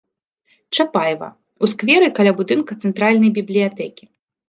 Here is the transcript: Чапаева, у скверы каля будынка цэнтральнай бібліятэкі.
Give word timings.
Чапаева, 0.77 1.29
у 1.65 1.69
скверы 1.75 2.09
каля 2.17 2.35
будынка 2.43 2.81
цэнтральнай 2.81 3.37
бібліятэкі. 3.41 4.15